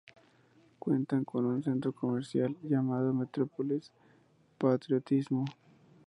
Cuenta 0.79 1.21
con 1.23 1.45
un 1.45 1.61
centro 1.61 1.93
comercial 1.93 2.57
llamado 2.63 3.13
Metropolis 3.13 3.91
Patriotismo. 4.57 5.45